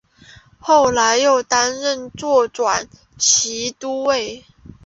[0.59, 4.43] 后来又担任左转骑都尉。